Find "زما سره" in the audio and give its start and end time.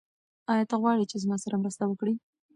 1.23-1.55